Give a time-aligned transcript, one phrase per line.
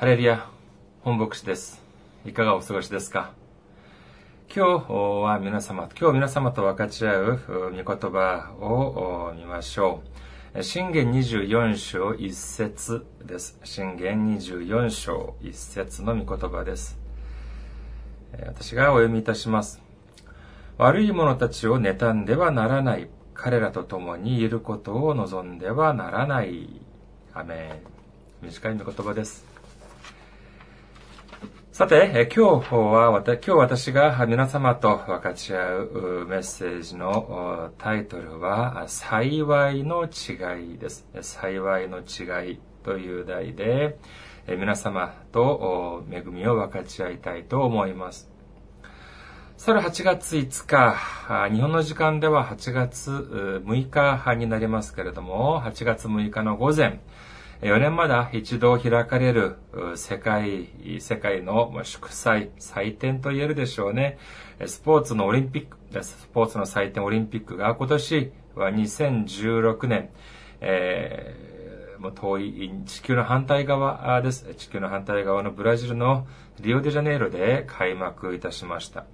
[0.00, 0.48] ハレリア、
[1.02, 1.82] 本牧師です。
[2.24, 3.32] いかがお過ごしですか？
[4.48, 7.40] 今日は皆様、今日皆様と分かち合う
[7.70, 10.00] 御言葉を見ましょ
[10.54, 10.62] う。
[10.62, 13.58] 信玄24章1節です。
[13.62, 16.98] 信玄24章1節の御言葉です。
[18.46, 19.82] 私がお読みいたします。
[20.78, 23.10] 悪い者たちを妬んではならない。
[23.34, 26.80] 彼らと共にいることを望んではならない。
[27.34, 27.82] アメ
[28.42, 28.46] ン。
[28.46, 29.49] 短い御言葉です。
[31.72, 41.06] さて、今日は、今日私が皆様と分かち合うメッセージのタイトルは、幸いの違いです。
[41.20, 43.98] 幸いの違いという題で、
[44.48, 48.28] 皆様と恵みを分かち合いたいと思います。
[49.56, 50.96] さら8月5日、
[51.54, 57.00] 日本の時間では8月6日になりますけれども、8月6日の午前、
[57.62, 59.58] 4年まだ一度開かれる
[59.94, 64.16] 世界、世界の祝祭、祭典と言えるでしょうね。
[64.64, 65.76] スポーツのオリンピック。
[66.02, 70.08] スポーツの祭典オリンピックが今年は2016年、
[70.62, 74.54] えー、もう遠い地球の反対側です。
[74.54, 76.26] 地球の反対側のブラジルの
[76.60, 79.04] リオデジャネイロで開幕いたしました。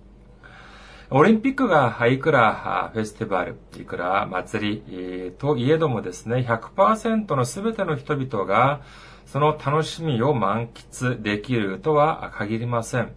[1.09, 8.81] オリンピックがいくらフェスティバル、いくら祭りといえどもですね、100%の全ての人々が
[9.25, 13.13] その楽しみを満喫できるとは限りません。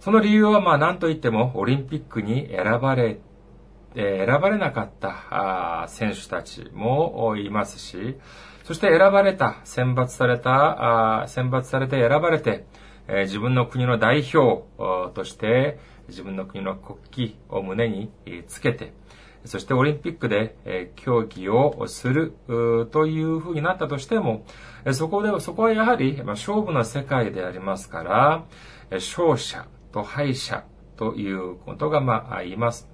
[0.00, 3.18] その理由はまあ何と言ってもオリンピックに選ばれ、
[3.94, 8.16] 選ばれなかった選手たちもいますし、
[8.62, 12.64] そして選ばれた、選抜された、選抜されて選ばれて、
[13.06, 14.64] 自分の国の代表
[15.12, 16.98] として自分の国の国
[17.32, 18.10] 旗を胸に
[18.46, 18.92] つけて、
[19.44, 22.34] そしてオリンピックで競技をする
[22.92, 24.46] というふうになったとしても、
[24.92, 28.44] そこで、そこはやはり勝負の世界でありますから、
[28.90, 30.64] 勝者と敗者
[30.96, 32.88] ということがまあ言います。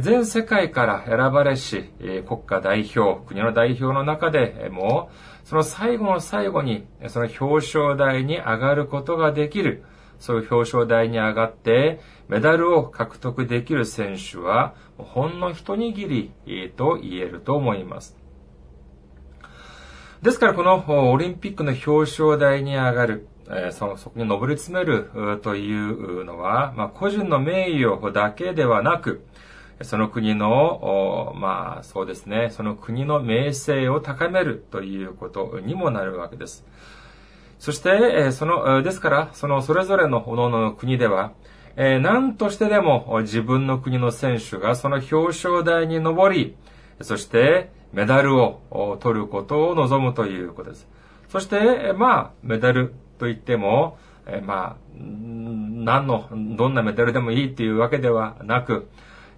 [0.00, 1.92] 全世界から選ばれし
[2.26, 5.10] 国家代表、国の代表の中でも、
[5.44, 9.84] その最後の最後にその表彰台に上がることができる、
[10.18, 16.08] そういう表彰台に上がってメダルを獲得できる選手はほんの一握
[16.46, 18.16] りと言えると思います。
[20.22, 23.28] ですからこのオリンピックの表彰台に上がる、
[23.70, 29.24] そのそこに上り詰めるというのは、まあ、個人の名誉だけではなく、
[29.82, 36.64] その国の、まあそうですね、その国の名声を高めるということにもなるわけです。
[37.58, 41.32] そして、その、ですから、そのそれぞれの各々の国では、
[41.76, 46.56] 何としてでも自分の国の選手がその表彰台に上り、
[47.00, 50.88] そしてメダルを取ることを望むということです。
[51.28, 53.98] そして、まあ、メダルといっても、
[54.44, 58.88] まあ、何の、どんなメダルでもいいっていうわけではなく、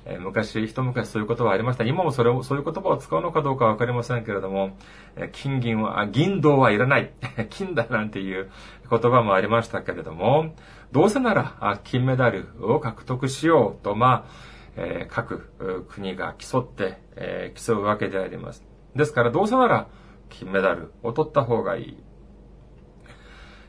[0.06, 1.84] え昔、一昔そういう言葉ありました。
[1.84, 4.76] 今もそれを、そういう言葉を使うのかどうかわかりませんけれども、
[5.16, 7.12] え金銀は、銀銅はいらない。
[7.50, 8.50] 金だなんていう
[8.88, 10.54] 言葉もありましたけれども、
[10.92, 18.64] どうせなら金メダルを獲得しようと、まあ、えー、各国が競って、え、競うわけであります。
[18.96, 19.88] ですから、どうせなら
[20.30, 21.96] 金メダルを取った方がいい。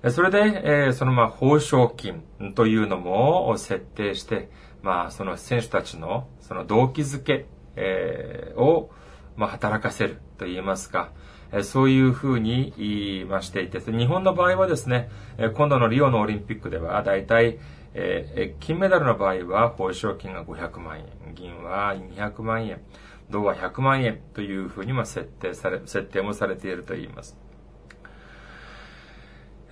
[0.09, 2.23] それで、えー、そのまあ、報奨金
[2.55, 4.49] というのも設定して、
[4.83, 8.91] まあ、その選手たちの、その動機づけ、えー、を、
[9.35, 11.11] まあ、働かせると言いますか、
[11.53, 17.59] えそういうふうに言いましていて、日本の場合はですね、え今度のリオのオリンピックでは、だいたい、
[17.93, 22.81] え金メダルの場合は報奨金が500万円、銀は200万円、
[23.29, 27.37] 銅は100万円というふうにま設定され、設定もされていると言います。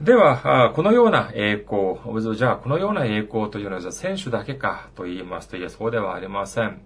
[0.01, 1.97] では、このような栄光、
[2.35, 6.81] じゃあこのような栄光というのは選手だけかと言いますと、いや、そうではありません。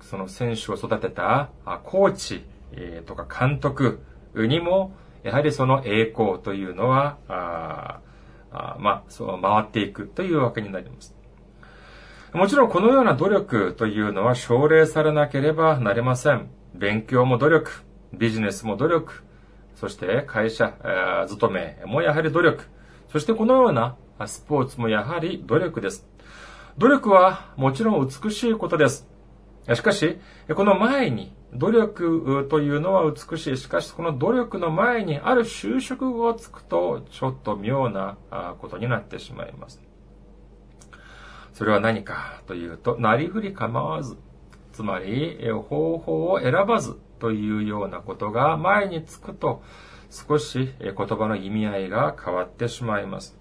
[0.00, 1.50] その選手を育てた
[1.84, 2.44] コーチ
[3.04, 4.00] とか監督
[4.34, 8.00] にも、やはりその栄光というのは、あ
[8.50, 11.14] あまあ、そう回っていくというわけになります。
[12.32, 16.48] もちろんこのような努力というのは奨励されなければなりません。
[16.74, 17.70] 勉強も努力、
[18.14, 19.22] ビジネスも努力、
[19.74, 22.64] そして会社、えー、勤めもやはり努力。
[23.08, 23.96] そしてこのような
[24.26, 26.06] スポーツもやはり努力です。
[26.78, 29.06] 努力はもちろん美しいことです。
[29.74, 30.18] しかし、
[30.54, 33.56] この前に努力というのは美しい。
[33.56, 38.16] しかし、この努力の前にある就職をつくと、ちょっと妙な
[38.58, 39.82] ことになってしまいます。
[41.52, 44.16] それは何かというと、なりふり構わず、
[44.72, 49.62] つまり、方法を選ばずというようなことが前につくと、
[50.10, 53.38] 少し言葉の意味合いが変わってしまいます。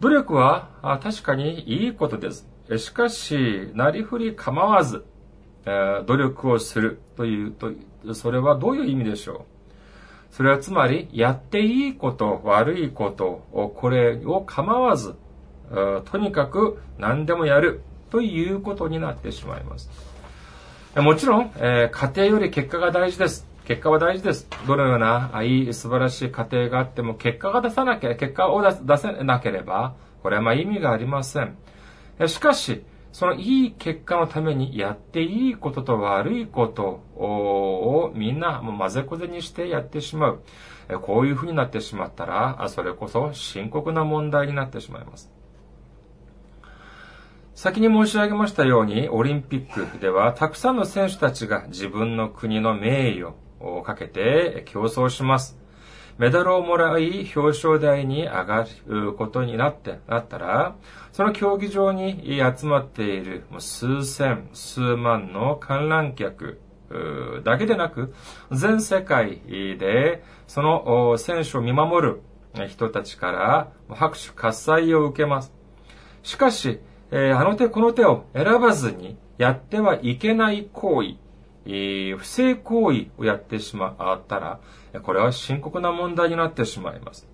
[0.00, 2.48] 努力は確かにいいことです。
[2.78, 5.04] しかし、なりふり構わず、
[5.64, 7.70] 努力をするというと、
[8.14, 9.44] それはどういう意味でしょ
[10.32, 10.34] う？
[10.34, 15.14] それはつまり、やっていいこと、悪いことを、これを構わず、
[16.06, 19.90] とにかく何でもやるということになってしまいます。
[20.96, 23.46] もちろん、えー、家庭より結果が大事です。
[23.66, 24.48] 結果は大事です。
[24.66, 31.58] どのようないい素晴らしい家庭があっても、結果が出さなきゃ、結果を出せなければ、これはまあ意味がありません。
[32.26, 32.82] しかし、
[33.12, 40.40] そのいい結果のためにやっていいことと悪いことをみんな混ぜこぜにしてやってしまう。
[41.02, 45.35] こういうふうになってしまったら、それこそ深刻な問題になってしまいます。
[47.56, 55.58] 先に申し上げましたように、オリンピックではたくさんの選手たちが自分の国の名誉をかけて競争します。
[56.18, 60.76] メダルをもらい表彰台に上がることになって、なったら、
[61.12, 66.60] その競技場に集まっている数千、数万の観覧客
[67.42, 68.12] だけでなく、
[68.52, 69.40] 全世界
[69.78, 72.20] でその選手を見守る
[72.68, 75.54] 人たちから拍手喝采を受けます。
[76.22, 76.80] しかし、
[77.10, 81.16] えー、あの手この手を選ばずにやってはいけない行為、
[81.66, 84.60] えー、不正行為をやってしまったら、
[85.02, 87.28] これは深刻な問題になってしまいます。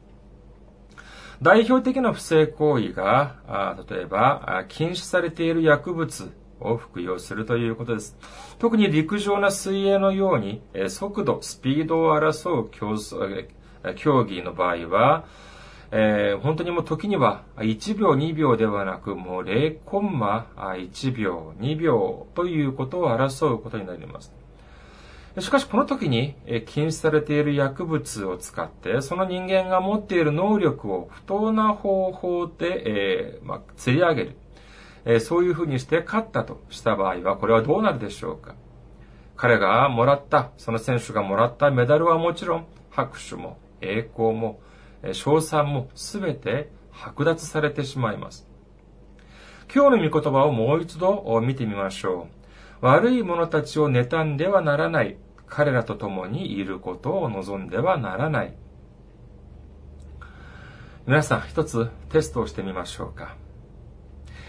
[1.43, 8.17] 代表的な不正行為が、あ例えば、禁止されている薬物を服用するということです。
[8.61, 13.49] 特に陸上な水泳のように、速度、スピードを争う競争
[13.97, 15.25] 競技の場合は、
[15.95, 24.33] えー、本当にもう時には1秒2秒ではなくもう0コンマ1秒2秒ということを争うことになります。
[25.41, 26.35] しかしこの時に
[26.67, 34.37] 禁止されている薬物を使ってその人間が持っている能力を不当な方法で、えーまあ、釣り上げる、
[35.07, 38.57] えー、そういうふうにして勝ったとした場合はこれはどうなるでしょうか
[39.35, 44.61] 彼がもらったその選手がもらったメダルはもちろん拍手も栄光も
[45.13, 48.47] 賞賛もすべて剥奪されてしまいます。
[49.75, 52.29] 今日の御言葉をもう一度見てみましょ
[52.83, 52.87] う。
[52.87, 55.17] 悪い者たちを妬んではならない。
[55.47, 58.55] 彼らと共にいることを望んではならない。
[61.07, 63.37] 皆さん一つテストをしてみましょうか。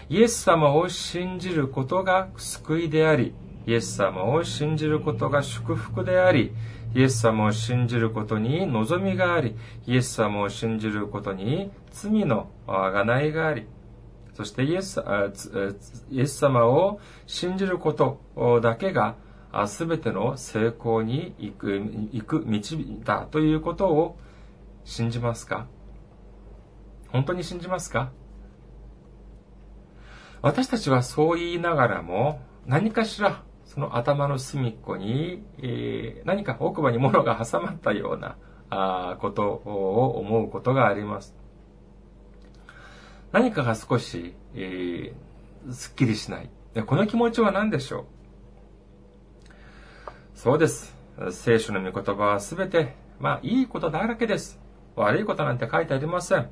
[0.08, 3.34] イエス様を信じることが救いであり、
[3.66, 6.52] イエス様を信じることが祝福であり、
[6.94, 9.56] イエス様を信じることに望みがあり、
[9.86, 13.66] イエス様を信じることに罪のあがないがあり、
[14.34, 15.02] そしてイエス
[16.10, 18.20] イエス様を信じること
[18.60, 19.16] だけが
[19.66, 21.72] 全ての成功に行く、
[22.12, 22.60] 行く道
[23.04, 24.18] だということを
[24.84, 25.66] 信じますか？
[27.08, 28.10] 本当に信じますか？
[30.42, 33.42] 私たちはそう言いながらも何かしら
[33.74, 38.36] その頭の隅っこに、えー、何か奥歯に物が挟まったような
[38.70, 41.34] あことを思うことがあります。
[43.32, 46.50] 何かが少し、えー、すっきりしない。
[46.86, 48.04] この気持ちは何でしょう？
[50.36, 50.94] そうです。
[51.32, 54.60] 聖書の御言葉はすべて、まあ、いいことだらけです。
[54.94, 56.48] 悪いことなんて書いてありません。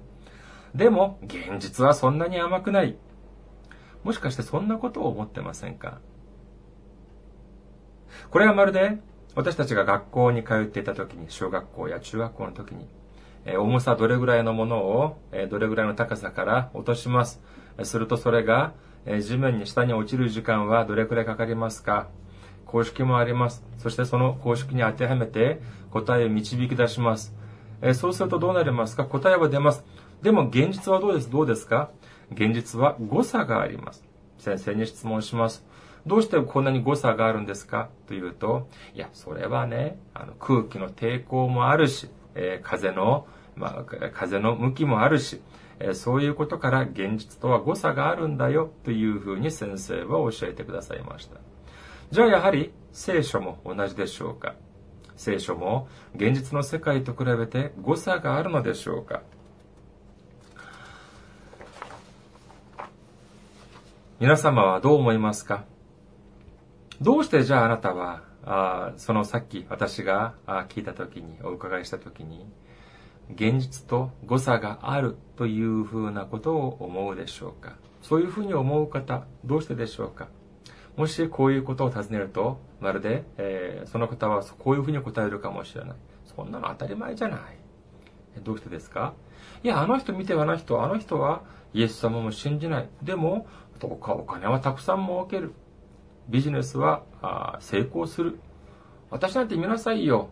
[0.75, 2.97] でも、現実はそんなに甘くない。
[4.03, 6.01] もしかしてそんなことを思ってませんか？
[8.31, 8.99] これはまるで
[9.35, 12.87] 私たちが学校に通っていた時に、小学校や中学校の時に、
[13.45, 17.41] え重さどれぐらいのものを、えどれぐらいの高さから落とします。
[17.83, 18.73] するとそれが、
[19.07, 22.09] え地面に下に落ちる時間はどれくらいかかりますか
[22.67, 23.65] 公式もあります。
[23.79, 25.61] そしてその公式に当てはめて
[25.91, 27.35] 答えを導き出します。
[27.81, 29.85] えそうするとどうなりますか答えは出ます。
[30.23, 31.31] でも現実はどうです？
[31.31, 31.91] どうですか？
[32.31, 34.05] 現実は誤差があります。
[34.39, 35.65] 先生に質問します。
[36.07, 37.89] どうしてこんなに誤差があるんですか？
[38.09, 45.41] というと、いや、それはね、あの空気の抵抗もあるし、えー、風の、まあ、風の向きもあるし、
[45.79, 51.37] えー、そういうことから現実とは誤差があるんだよというふうに先生は教えてくださいました。
[52.11, 54.55] じゃあやはり聖書も同じでしょうか？
[55.17, 59.23] 聖書も現実の世界と比べて誤差があるのでしょうか？
[64.19, 65.65] 皆様はどう思いますか？
[67.03, 70.35] どうしてじゃああなたは、あそのさっき私が
[70.69, 72.47] 聞いた時に、お伺いした時に、
[73.35, 77.75] 現実と誤差があるというふうなことを思うでしょうか？
[78.03, 80.29] そういうふうに思う方、どうしてでしょうか？
[80.97, 85.97] もしこういうことを尋ねると、まるで、えー、その方はこういうふうに答えるかもしれない。
[86.37, 87.41] そんなの当たり前じゃない。
[88.45, 89.15] どうしてですか？
[89.65, 91.43] いや、あの人見てあの人、あの人は
[91.75, 92.89] イエス様も信じない。
[93.03, 93.49] でも、
[93.81, 95.53] どうかお金はたくさん儲ける。
[96.29, 97.03] ビジネスは
[97.61, 98.39] 成功する。
[99.11, 100.31] 私なんて見なさいよ。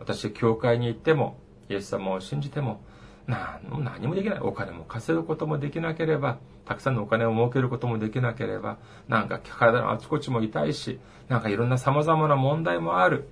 [0.00, 1.36] 私、教会に行っても、
[1.68, 2.80] イエス様を信じても、
[3.26, 4.40] 何もできない。
[4.40, 13.28] お金も稼ぐこともできなければ、たくさんのお金を儲けることもできなければ、なんか体のあちこちも痛いし、なんかいろんな様々な問題もある。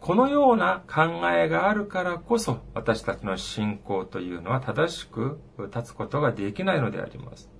[0.00, 7.50] このような考えがあるからこそ、私たちの信仰というのは正しく立つことができないのであります。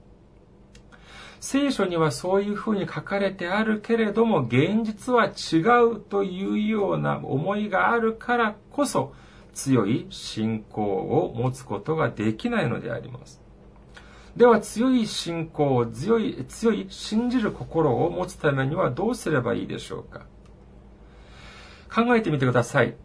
[1.40, 9.12] 聖書にはそういうふうに書かれてあるけれども、現実は違うというような思いがあるからこそ、
[9.54, 13.40] 強い信仰を持つことができないのであります。
[14.36, 20.26] では強い信仰、強い、強い信じる心を持つためにはどうすればいいでしょうか
[21.94, 22.96] 考えてみてください。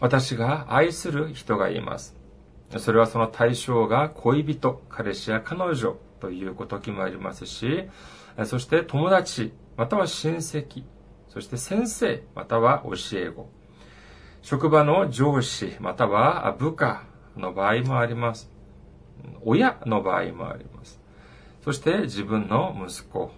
[0.00, 2.16] 私が愛する人がいます。
[2.78, 7.88] それはその対象が恋人、彼氏や彼女という時もありますし、
[8.44, 10.84] そして友達、または親戚、
[11.28, 13.48] そして先生、または教え子。
[14.42, 17.04] 職場の上司、または部下
[17.36, 18.50] の場合もあります。
[19.44, 21.00] 親の場合もあります。
[21.62, 23.30] そして自分の息子、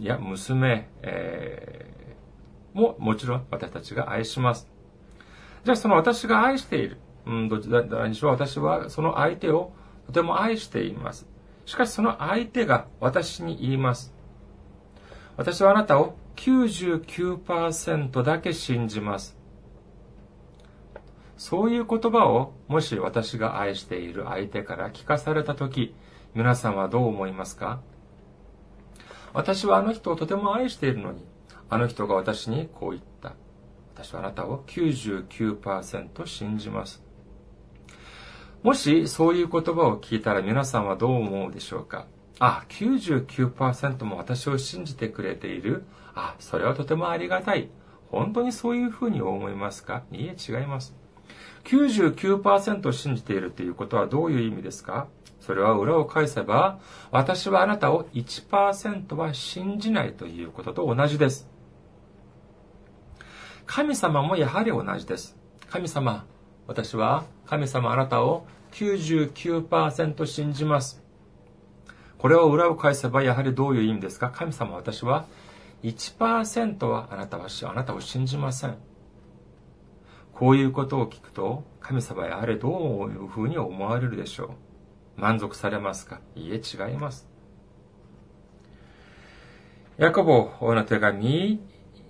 [0.00, 4.68] や娘、えー、ももちろん私たちが愛します。
[5.64, 6.98] じゃあその私が愛している。
[7.24, 9.72] うん、どちらにしろ私はその相手を
[10.06, 11.26] とても愛しています。
[11.64, 14.12] しかしその相手が私に言います。
[15.36, 19.36] 私はあなたを99%だけ信じます。
[21.36, 25.94] そういう言葉をもし私が愛している相手から聞かされたとき、
[26.34, 27.80] 皆さんはどう思いますか？
[29.34, 31.24] 私はあの人をとても愛しているのに、
[31.68, 33.34] あの人が私にこう言った。
[33.94, 37.01] 私はあなたを99%信じます。
[38.62, 42.06] もしそういう言葉を聞いたら皆さんはどう思うでしょうか？
[42.38, 45.84] あ、99%も私を信じてくれている。
[46.14, 47.70] あ、それはとてもありがたい。
[48.06, 50.04] 本当にそういうふうに思いますか？
[50.12, 50.94] いいえ、違います。
[51.64, 55.08] 99%を信じているということはどういう意味ですか？
[55.40, 56.78] それは裏を返せば、
[57.10, 61.48] 私はあなたを1%は信じないということと同じです。
[63.66, 65.36] 神様もやはり同じです。
[65.68, 66.26] 神様、
[66.68, 71.02] 私は神様あなたを99%信じます。
[72.16, 74.30] これを裏を返せばやはりどういう意味ですか？
[74.30, 75.26] 神様私は
[75.82, 78.78] 1%はあなたはあなたを信じません。
[80.32, 84.54] こういうことを聞くと、神様やはりどういうふうに思われるでしょ
[85.18, 85.20] う？
[85.20, 86.22] 満足されますか？
[86.34, 87.28] いいえ、違います。
[89.98, 91.60] ヤコボの手紙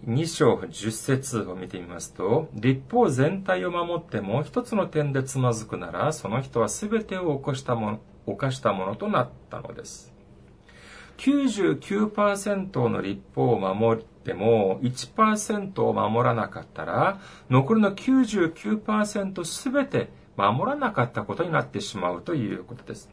[0.06, 10.12] 2章10節を見てみますと、立法全体を守っても一つの点でつまずくなら、その人は全てを起こしたもの、犯したものとなったのです。
[11.18, 23.08] 99%の立法を守っても1%を守らなかったら、残りの99%すべて守らなかったことになってしまうということです。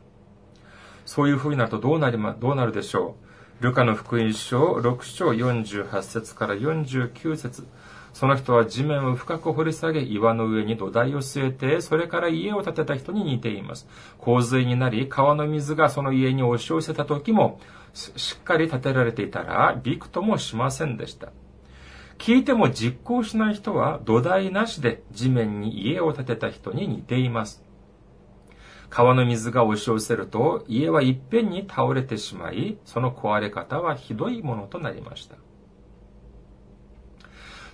[1.05, 3.28] そういうふうになるとどうなりま、どうなるでしょう？
[3.59, 7.67] ルカの福音書6章48節から49節
[8.13, 13.87] その人は地面を深く掘り下げ、岩の上に土台を据えて、それから家を建てた人に似ています。
[14.17, 17.59] 洪水になり、川の水がその家に押し寄せた時も、
[17.93, 21.29] しっかり建てられていたら、びくともしませんでした。
[22.17, 27.63] 聞いても実行しない人は土台なしで地面に家を建てた人に似ています。
[28.89, 35.35] 川の水が押し寄せると家はいっぺんに倒れてしまい、その壊れ方はひどいものとなりました。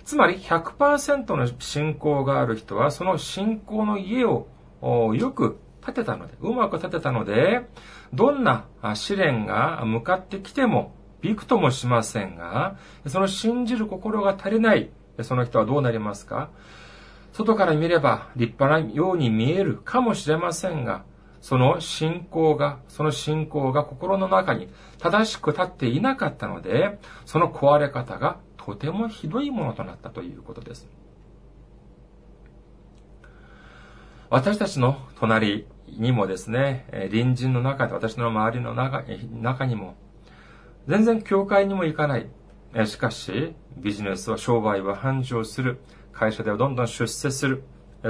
[0.04, 4.46] つまり100%の信仰がある人はその信仰の家を
[5.14, 7.66] よく建てたので、うまく建てたので、
[8.12, 14.90] どんな試練が向かってきても、びくともしませんが、その信じる心が足りない、
[15.22, 16.50] その人はどうなりますか？
[17.36, 21.04] 外から見れば立派なように見えるかもしれませんが、
[21.42, 30.88] その信仰が、その信仰が心の中に正しく立っていなかったので、その壊れ方がとてもひどいものとなったということです。
[34.30, 39.04] 私たちの隣にもですね、隣人の中で、私の周りの中
[39.42, 39.94] 中にも、
[40.88, 42.30] 全然教会にも行かない。
[42.86, 45.80] しかし、ビジネスは商売は繁盛する。
[46.18, 47.62] 会社ではどんどん出世する。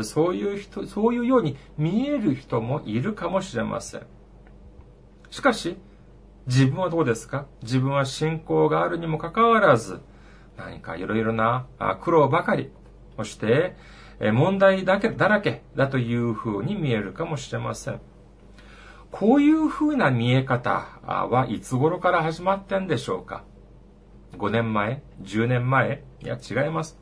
[0.02, 4.02] そういう人、そういうように見える人もいるかもしれません。
[5.30, 5.76] しかし、
[6.46, 7.46] 自分はどうですか？
[7.62, 10.00] 自分は信仰があるにもかかわらず、
[10.56, 11.66] 何かいろいろな
[12.00, 12.70] 苦労ばかり、
[13.16, 13.76] そして、
[14.20, 18.00] 問題だけだらけだというふうに見えるかもしれません。
[19.10, 23.44] こういうふうな見え方はいつ頃から始まってんでしょうか
[24.38, 26.04] ?5 年前 ?10 年前？
[26.22, 26.98] いや、違います。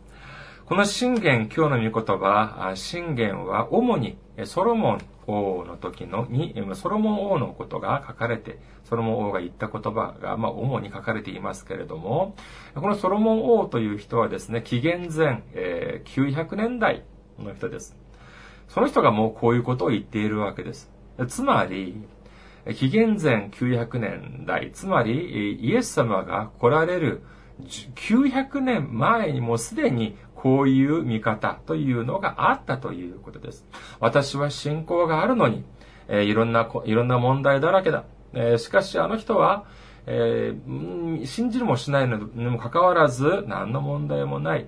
[0.67, 4.17] この信玄、今日の御言葉、信玄は主に
[4.47, 12.35] ソロモン王の時のに、ソロモン王のことが書かれて、ソロモン王が言った言葉が、まあ、主に書かれていますけれども、
[12.75, 17.05] このソロモン王という人はですね、紀元前、えー、900年代
[17.39, 17.95] の人です。
[18.69, 20.91] その人がもうこういうことを言っているわけです。
[21.29, 21.95] つまり、
[22.73, 27.23] 紀元前900年代、つまりイエス様が来られる
[27.63, 33.65] 900年前にもすでにこういう見方というのがあったということです。
[33.99, 35.65] 私は信仰があるのに、
[36.07, 38.05] えー、いろんな、いろんな問題だらけだ。
[38.35, 39.65] えー、しかしあの人は、
[40.05, 44.67] えー、信じるもしないのにもかかわらず、何の問題もない。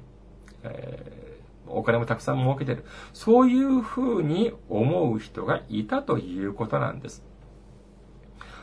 [0.62, 2.86] えー、お金もたくさん儲けてる。
[3.12, 7.22] そういうふうに思う人がいたということなんです。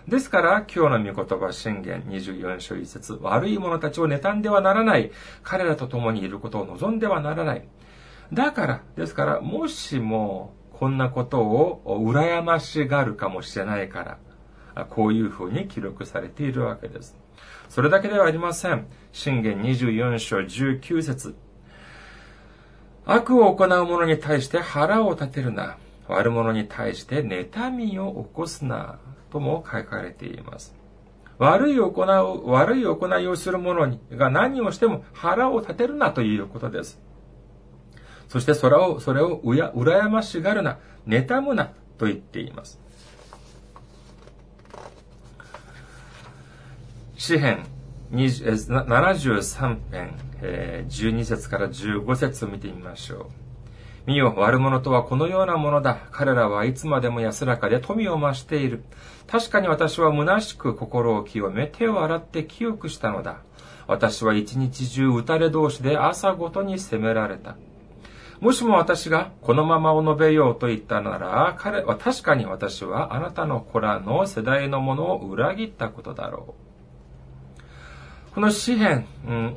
[0.07, 5.12] ですから、今日の御言葉宣言24章1節悪い者たちを妬んではならない。
[5.43, 7.67] 彼らと共にいることを望んではならない。
[8.33, 14.19] だから、ですから、もしも、こんなことを羨ましがるかもしれないか
[14.75, 17.15] ら、こういうふうに記録されているわけです。
[17.69, 18.88] それだけではありません。
[19.13, 21.36] 信玄24章19節
[23.05, 25.77] 悪を行う者に対して腹を立てるな。
[26.07, 29.00] 悪者に対して妬みを起こすな。
[29.34, 30.75] とも書かれています。
[31.40, 37.02] 悪い行う、悪い行いをする者にが何をしても腹を立てるなということです。
[38.30, 42.80] そしてそれを、それをうや、羨ましがるな、妬むなと言っています。
[47.18, 47.66] 詩編
[48.12, 50.16] 73編、
[50.88, 53.43] 12節から15節を見てみましょう。
[54.05, 55.98] 見よ、悪者とはこのようなものだ。
[56.12, 58.83] 彼らはいつまでも安らかで富を増している。
[59.27, 63.37] 確かに私は虚しく心を清め、手を洗って清くしたのだ。
[63.87, 67.55] 私は一日中打たれ同士で朝ごとに責められた。
[68.42, 78.33] もしも私がこのままを述べようと言ったなら、彼は確かに私はあなたの子らの世代のものを裏切ったことだろう。
[78.35, 79.05] この詩篇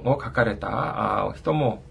[0.05, 1.83] を書かれた人も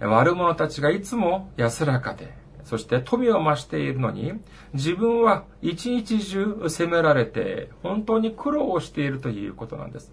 [0.00, 2.32] 悪者たちがいつも安らかで、
[2.64, 4.34] そして富を増しているのに、
[4.74, 10.12] 自分は一日中責められて、本当に苦労をしているということなんです。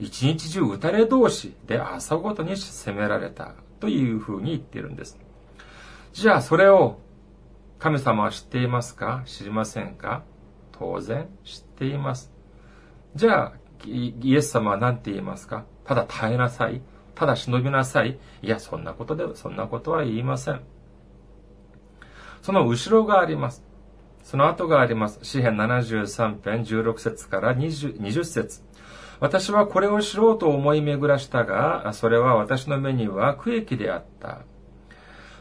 [0.00, 5.18] 一日中打たれ同士で朝ごとに責められたというふうに言っているんです。
[6.12, 6.98] じゃあそれを
[7.78, 9.22] 神様は知っていますか？
[9.26, 10.22] 知りませんか？
[10.72, 12.32] 当然知っています。
[13.14, 13.52] じゃあ
[13.84, 15.64] イエス様は何て言いますか？
[15.84, 16.80] ただ耐えなさい。
[17.14, 18.18] ただ忍びなさい。
[18.42, 20.60] いや、そんなことで、そんなことは言いません。
[22.42, 23.64] その後ろがあります。
[24.22, 25.18] その後があります。
[25.22, 28.62] 詩編73編16節から 20, 20節
[29.20, 34.40] 私はこれを知ろうと思い巡らしたが、それは私の目には区域であった。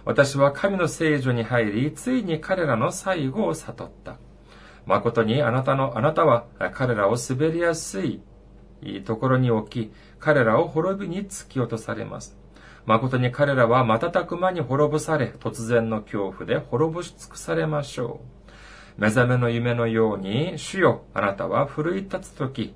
[0.06, 4.18] 私は神の聖女に入り、ついに彼らの最後を悟った。
[4.86, 8.22] 誠にあなたの、あなたは彼らを滑りやすい
[9.06, 12.38] ところに置き、彼らを滅びに突き落とされます。
[12.86, 18.22] 誠に彼らは瞬く間に滅ぼされ、突然の恐怖で滅ぼし尽くされましょ
[18.98, 19.02] う。
[19.02, 22.74] 目覚めの夢のように、主よ、あなたは奮い立つとき、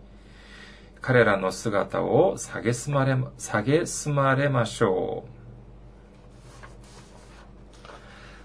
[1.00, 5.32] 彼らの姿を下げすまれ、下げすまれましょう。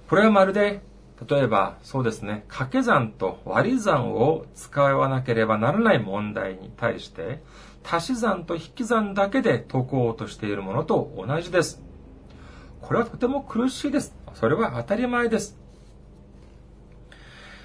[0.09, 0.81] これはまるで
[1.29, 7.43] 例えば、そうですね、掛け算と割り算を使わなければならない問題に対して、
[7.85, 11.83] 足し算と引き算だけで解こうとしているものと同じです。
[12.81, 14.15] これはとても苦しいです。
[14.35, 15.63] それは当たり前です。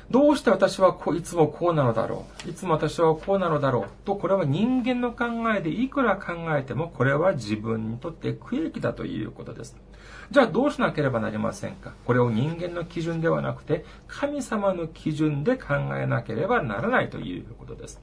[0.10, 9.76] どうして私はこいつもこうなのだろういつも私はこうなのだろうと、これは人間の考えでいくら考えても、これは自分にとって区域だということです。
[10.32, 18.00] じゃあどうしなければなりませんかこれを人間の基準ではなくて、神様の基準で考えなければならないということです。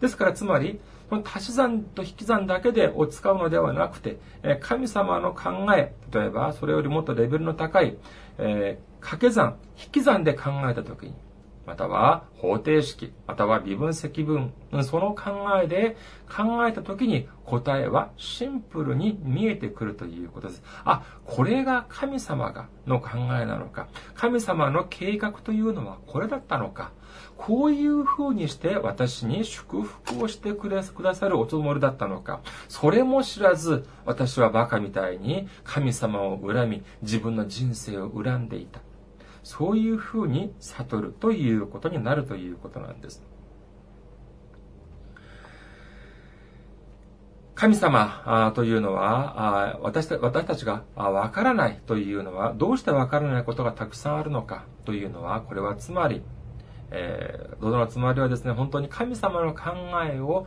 [0.00, 4.18] ですから、つまり、この足し算と引き算だけでを使うのではなくて、
[4.60, 7.96] 神様の考え、例えばそれよりもっとレベルの高い、
[8.38, 11.14] え、掛け算、引き算で考えたときに、
[11.66, 20.62] または方程式、または微分積分、その考えで考えたときに答えはシンプルに見えてくるということです。
[20.84, 26.92] あ、これが神様がの考えなのか、神様の計画というのはこれだったのか、
[27.36, 30.82] こういう風にして私に祝福をしてくだ
[31.14, 38.80] さるおつもりだったのか、それも知らず私は馬鹿みたいに神様を恨み、自分の人生を恨んでいた。
[39.42, 43.22] そういうふうに悟るということになるということなんです。
[47.54, 56.22] 神様というのは、私たちがわからないというのは、どうしてわからないことがたくさんあるのかというのは、これはつまり、
[56.90, 59.70] えー、どのつまりはですね、本当に神様の考
[60.10, 60.46] えを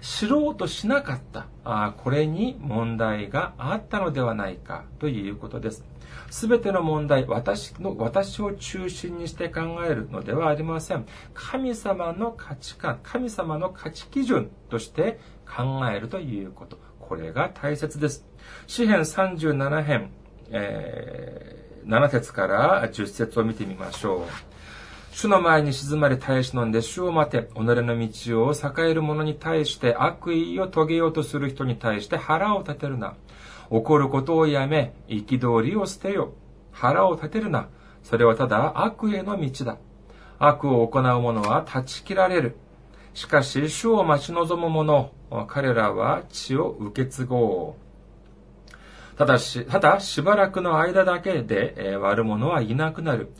[0.00, 5.84] 知ろうとしなかった、あこれに問題があったのではないかということです。
[6.30, 11.06] すべての問題、私の、私を中心にして考えるのではありません。
[11.34, 16.78] 神様の価値観、神様の価値基準として考えるということ。
[17.00, 18.24] これが大切です。
[18.66, 20.10] 詩編37編、
[20.50, 24.47] えー、7節から10節を見てみましょう。
[25.18, 33.16] 主の前に静まり耐え忍んで主を待て、己の道を栄える者に対して悪意を遂げようとする人に対して腹を立てるな。
[33.68, 36.34] 怒ることをやめ、憤りを捨てよ。
[36.70, 37.66] 腹を立てるな。
[38.04, 39.78] それはただ悪への道だ。
[40.38, 42.56] 悪を行う者は断ち切られる。
[43.12, 45.10] しかし、主を待ち望む者、
[45.48, 49.16] 彼らは血を受け継ごう。
[49.16, 53.32] ただし、ただしばらくの間だけで、え、悪者はいなくなる。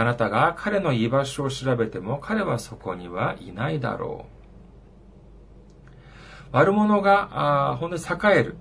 [0.00, 4.40] あなたが彼の居場所を調べても彼はそこにはいないだろう。
[6.52, 8.02] 悪者が、あ本当に
[8.34, 8.56] 栄える。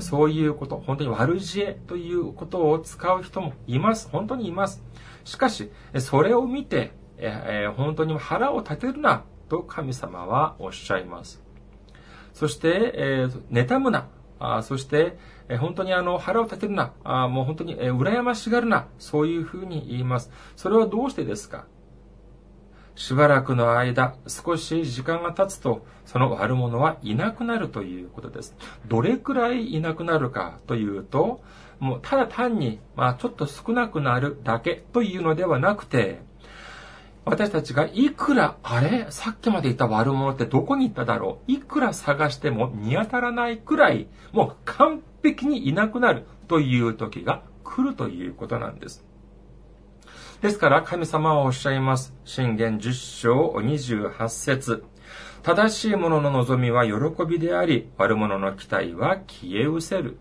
[0.00, 4.10] そういうこと、本当に悪知恵ということを使う人もいます。
[4.10, 4.82] 本当にいます。
[5.24, 11.42] しかし、それを見て、えー、本当に腹を立てるな、と神様はおっしゃいます。
[12.34, 14.08] そして、えー、妬むな。
[14.38, 15.16] あそして、
[15.52, 16.92] え、本当にあの、腹を立てるな。
[17.04, 18.86] あもう本当に、え、羨ましがるな。
[18.98, 20.30] そういうふうに言います。
[20.56, 21.66] それはどうしてですか？
[22.94, 28.54] しばらくの間、少し時間が経つと、その悪者はいなくなるということです。
[28.86, 31.40] どれくらいいなくなるかというと、
[31.78, 36.20] もうただ単に、まあちょっと少なくなるだけというのではなくて、
[37.24, 49.04] 私たちがいくら、あれさっきまでいた悪者ってどこに行っただろういくら探しても見当たらないくらい、もう完璧にいなくなるという時が来るということなんです。
[50.40, 52.12] ですから神様はおっしゃいます。
[52.24, 54.84] 信玄10章28節
[55.44, 60.18] 正しい者の望みは喜びであり、悪者の期待は消え失せる。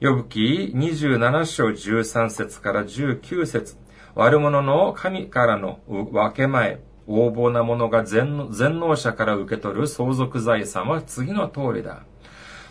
[0.00, 3.76] 呼ぶ記27章13節から19節
[4.14, 12.04] 悪者の神からの分け前、横暴な者が全能者から受け取る相続財産は次の通りだ。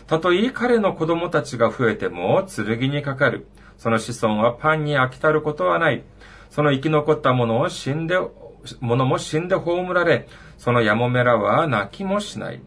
[0.06, 3.46] たとえ彼の子供たちが増えても剣にかかる。
[3.76, 6.02] その子孫はパンに飽きたることはない。
[6.50, 8.16] その生き残った者を死んで、
[8.80, 12.60] 者も死んで葬られ、そのやもめらは泣きもしない。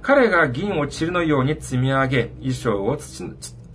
[0.00, 3.24] 彼が銀を塵のように積み上げ、衣装を土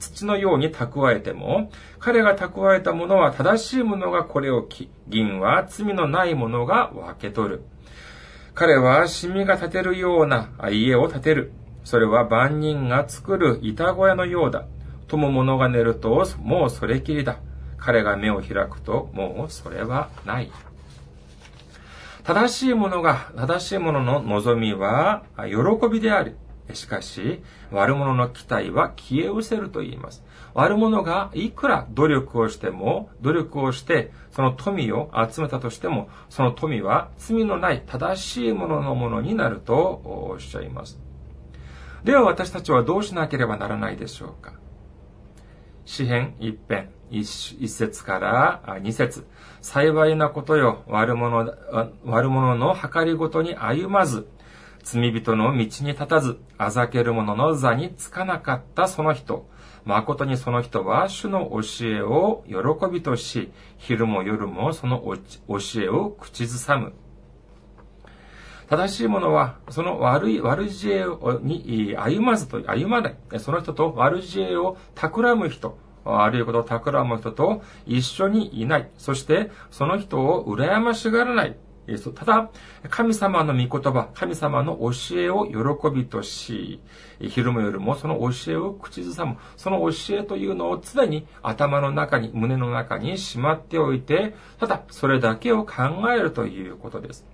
[0.01, 7.63] 土のように蓄えても、彼が蓄えたものは正しいものがこれを着、銀は罪のないものが分け取る。
[8.53, 11.53] 彼はシミが建てるような家を建てる。
[11.83, 14.65] それは万人が作る板小屋のようだ。
[15.07, 17.37] とも者が寝ると、もうそれきりだ。
[17.77, 20.51] 彼が目を開くと、もうそれはない。
[22.23, 26.37] 正しいものが、正しいものの望みは、喜びである。
[26.73, 30.23] しかし、悪者の期待は消え失せると言います。
[30.53, 40.99] 悪者がいくら努力をしても、努力をして、その富を集めたとしても、その富は罪のない正しいもののものになるとおっしゃいます。
[42.03, 44.53] では私たちはどうしなければならないでしょうか
[45.85, 47.25] 詩編一編、一
[47.67, 49.25] 節から二節。
[49.61, 51.53] 幸いなことよ、悪者、
[52.05, 54.27] 悪者の計りごとに歩まず、
[54.83, 59.49] 罪人の道に立たず、あざける者の座につかなかったその人。
[59.85, 65.03] 誠にその人は主の教えを喜びとし、昼も夜もその
[65.47, 66.93] 教えを口ずさむ。
[68.69, 71.03] 正しい者は、その悪い、悪知恵
[71.41, 73.17] に歩まずと、歩まない。
[73.39, 78.89] その人と悪知恵を企む人、悪いことを企む人と一緒にいない。
[78.97, 81.57] そして、その人を羨ましがらない。
[82.15, 82.49] ただ、
[82.89, 86.79] 神様の御言葉、神様の教えを喜びとし、
[87.19, 95.73] 昼も夜もその教えを口ずさむ、その教えというのを常に頭の中に、胸の中にしまっておいて、ただそれだけを考
[96.15, 97.25] えるということです。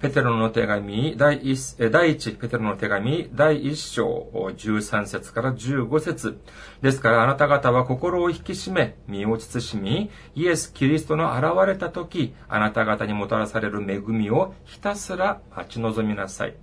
[0.00, 6.40] ペテロの手紙、第一、第一、ペテロの手紙、第一章、13節から15節
[6.80, 16.54] ですからあなた方は心を引き締め、身を慎み、イエス・キリストの現れた時、あなた方にもたらされる恵みをひたすら待ち望みなさい。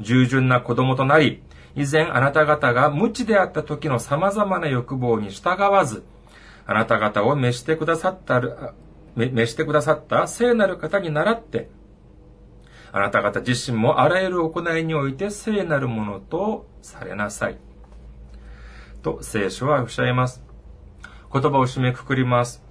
[0.00, 1.42] 従順な子供となり、
[1.76, 6.02] 以前あなた方が無知であった時の様々な欲望に従わず、
[6.64, 8.40] あなた方を召してくださった、
[9.16, 11.68] 召してくださった聖なる方に倣って、
[12.96, 17.58] あなた方自身もあらゆる行いにおいて聖なるものとされなさい。
[19.02, 20.44] と聖書はおっしゃいます。
[21.32, 22.62] 言葉を締めくくります。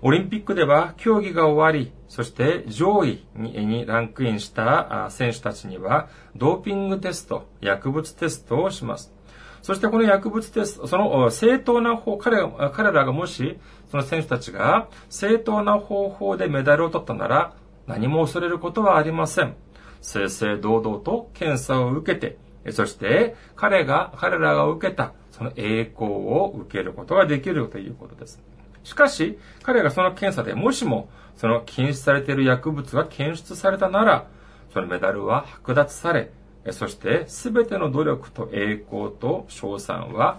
[0.00, 9.14] オリンピックでは競技が終わり、そして上位にランクインした選手たちにはドーピングテスト、薬物テストをします。
[9.62, 13.60] そしてこの薬物テスト、その正当な方、彼彼らがもし、
[13.92, 17.54] その選手たちが正当な方法でメダルを取ったなら、
[17.86, 19.54] 何も恐れることはありません。
[20.00, 22.36] 正々堂々と検査を受けて、
[22.72, 28.40] そして彼が、彼らが受けたその栄光を受けることができるということです。
[28.84, 34.26] しかし、彼がその検査でもしもその禁止されている薬物が検出されたなら、
[34.72, 36.30] そのメダルは剥奪され、
[36.70, 40.38] そして全ての努力と栄光と賞賛は、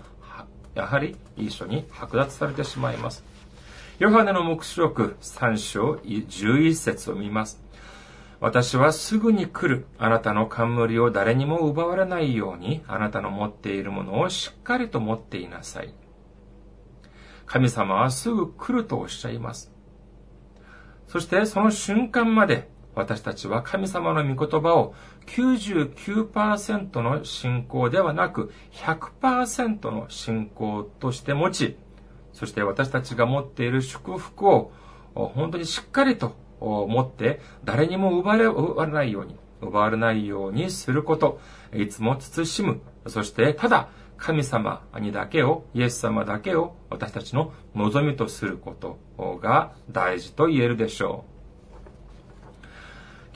[0.75, 3.23] やはり一緒に剥奪されてしまいます。
[4.03, 7.63] ヨハネの目視録3章11節を見ます。
[8.41, 9.85] 私はすぐに来る。
[9.97, 15.93] あなたの冠を誰にも奪われないように、あなたの持っているものをしっかりと持っていなさい。
[17.45, 19.71] 神様はすぐ来るとおっしゃいます。
[21.07, 24.95] そしてその瞬間まで私たちは神様の御言葉を
[25.27, 31.77] 99%の信仰ではなく100%の信仰として持ち、
[32.33, 34.71] そして私たちが持っている祝福を
[35.15, 41.39] 本当にしっかりと持って誰にも奪われないように、奪われないようにすること、
[41.73, 42.81] いつも慎む。
[43.07, 48.97] そしてただ神様にだけを、イエス様だけを私たちの望みとすること
[49.41, 51.33] が大事と言えるでしょう。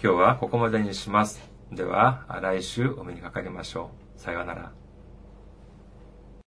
[0.01, 1.41] 今日はここまでにします。
[1.71, 4.19] では、来週お目にかかりましょう。
[4.21, 4.86] さようなら。